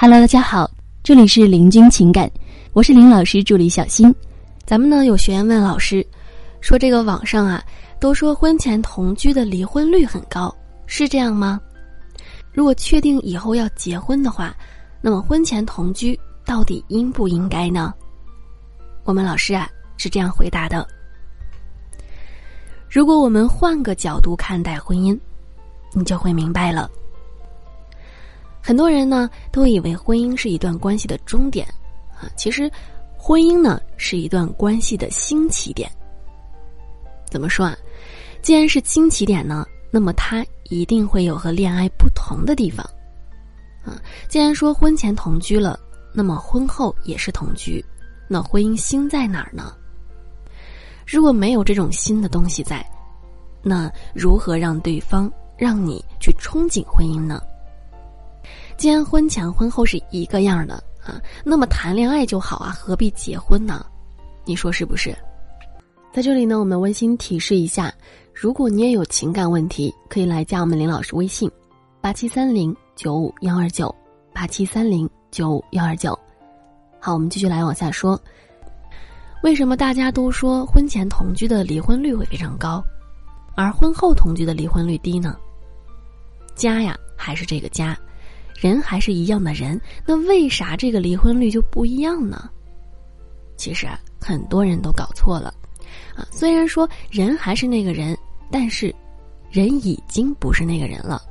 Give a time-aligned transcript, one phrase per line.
[0.00, 0.70] Hello，大家好，
[1.02, 2.30] 这里是林君情感，
[2.72, 4.14] 我是林老师助理小新。
[4.64, 6.06] 咱们呢有学员问老师，
[6.60, 7.60] 说这个网上啊
[7.98, 10.54] 都说婚前同居的离婚率很高，
[10.86, 11.60] 是这样吗？
[12.52, 14.54] 如果确定以后要结婚的话，
[15.00, 17.92] 那么婚前同居到底应不应该呢？
[19.02, 20.86] 我们老师啊是这样回答的：
[22.88, 25.18] 如果我们换个角度看待婚姻，
[25.92, 26.88] 你就会明白了。
[28.68, 31.66] 很多人呢都以为婚姻是一段关系的终点，
[32.20, 32.70] 啊，其实，
[33.16, 35.90] 婚姻呢是一段关系的新起点。
[37.30, 37.74] 怎么说啊？
[38.42, 42.84] 既然是新起点呢，那么它一定会有和恋爱不同的地方。
[43.86, 45.80] 啊，既然说婚前同居了，
[46.12, 47.82] 那么婚后也是同居，
[48.28, 49.72] 那婚姻新在哪儿呢？
[51.06, 52.86] 如果没有这种新的东西在，
[53.62, 57.40] 那如何让对方让你去憧憬婚姻呢？
[58.78, 60.74] 既然婚前婚后是一个样的
[61.04, 63.84] 啊，那么谈恋爱就好啊，何必结婚呢？
[64.44, 65.14] 你说是不是？
[66.12, 67.92] 在这里呢，我们温馨提示一下，
[68.32, 71.50] 如果你也有情感问题，可以来加我们林老师微信：
[72.00, 73.92] 八七三零九五幺二九
[74.32, 76.16] 八七三零九五幺二九。
[77.00, 78.18] 好，我们继续来往下说，
[79.42, 82.80] 为什么大家都说婚前同居的离婚率会非常高，
[83.56, 85.36] 而婚后同居的离婚率低呢？
[86.54, 87.98] 家呀，还是这个家。
[88.60, 92.50] 人还是一样的人，那为啥这个离婚率就不一样呢？
[93.56, 95.54] 其实啊，很多人都搞错了，
[96.16, 98.18] 啊，虽然说人还是那个人，
[98.50, 98.92] 但是
[99.48, 101.22] 人已经不是那个人了。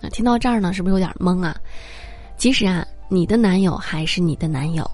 [0.00, 1.54] 啊，听到这儿呢，是不是有点懵啊？
[2.38, 4.90] 其实啊，你的男友还是你的男友，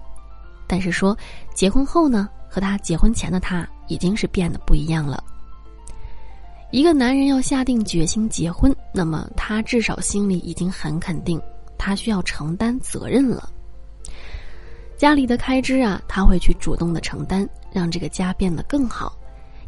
[0.67, 1.17] 但是说
[1.55, 5.23] 结婚后呢，和他结婚前的他已经是变得不一样了。
[6.73, 11.39] 一个男人要下定决心结婚，那么他至少心里已经很肯定，
[11.77, 13.47] 他需要承担责任了。
[14.97, 19.13] 家里的开支啊，他会去主动的承担，让这个家变得更好，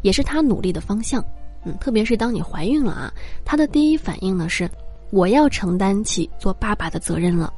[0.01, 1.23] 也是他努力的方向。
[1.67, 3.13] 嗯，特别是当你怀孕了啊，
[3.45, 4.67] 他的第一反应呢是，
[5.11, 7.53] 我要承担起做爸爸的责任了。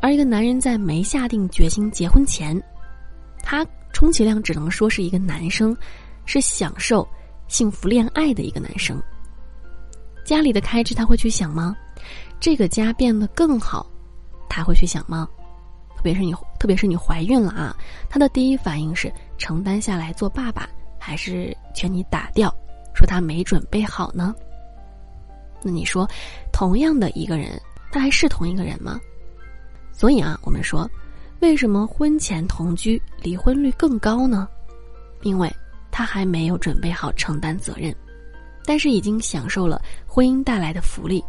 [0.00, 2.58] 而一个男人在没下定决心结婚前，
[3.42, 5.76] 他充其量只能说是一个男生，
[6.24, 7.06] 是享受。
[7.48, 9.00] 幸福恋爱的一个男生，
[10.24, 11.76] 家里的开支他会去想吗？
[12.40, 13.86] 这个家变得更好，
[14.48, 15.28] 他会去想吗？
[15.96, 17.76] 特别是你，特别是你怀孕了啊，
[18.08, 20.68] 他的第一反应是承担下来做爸爸，
[20.98, 22.54] 还是劝你打掉，
[22.94, 24.34] 说他没准备好呢？
[25.62, 26.08] 那你说，
[26.52, 27.60] 同样的一个人，
[27.90, 29.00] 他还是同一个人吗？
[29.92, 30.90] 所以啊，我们说，
[31.40, 34.48] 为什么婚前同居离婚率更高呢？
[35.22, 35.50] 因为。
[35.96, 37.94] 他还没有准备好承担责任，
[38.64, 41.22] 但是已经享受了婚姻带来的福利。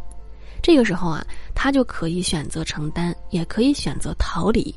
[0.60, 4.74] 这个时候啊，他就可以选择承担，也可以选择逃离。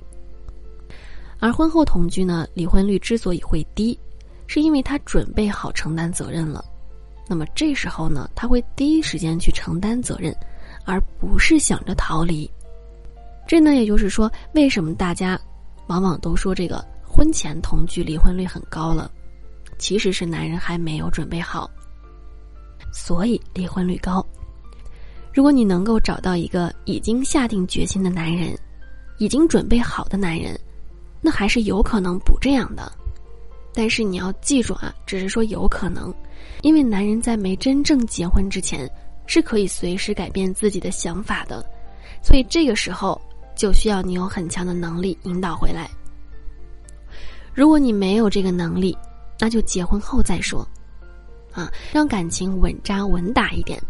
[1.39, 3.97] 而婚后同居呢，离婚率之所以会低，
[4.45, 6.63] 是因为他准备好承担责任了。
[7.27, 10.31] 那么这时候呢，他会第一时间去承担责任，
[10.85, 12.47] 而不是想着逃离。
[13.47, 15.39] 这呢，也就是说，为什么大家
[15.87, 19.09] 往往都说这个婚前同居离婚率很高了？
[19.79, 21.67] 其实是男人还没有准备好，
[22.93, 24.23] 所以离婚率高。
[25.33, 28.55] 如果你能够找到一个已经下定决心的男人，
[29.17, 30.59] 已经准备好的男人，
[31.21, 32.91] 那还是有可能不这样的。
[33.73, 36.13] 但是你要记住啊，只是说有可能，
[36.61, 38.89] 因为男人在没真正结婚之前，
[39.27, 41.63] 是可以随时改变自己的想法的。
[42.21, 43.21] 所以这个时候
[43.55, 45.89] 就需要你有很强的能力引导回来。
[47.53, 48.97] 如果你没有这个能力，
[49.39, 50.67] 那就结婚后再说，
[51.53, 53.81] 啊，让感情稳扎稳打一点。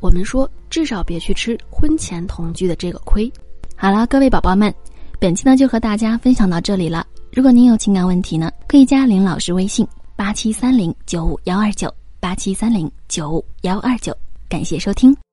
[0.00, 3.32] 我们说，至少别去吃婚前同居的这个亏。
[3.76, 4.74] 好了，各位宝宝们，
[5.18, 7.06] 本期呢就和大家分享到这里了。
[7.32, 9.86] 如果您有情感问题呢，可以加林老师微信：
[10.16, 14.14] 八七三零九五幺二九八七三零九五幺二九。
[14.48, 15.23] 感谢收听。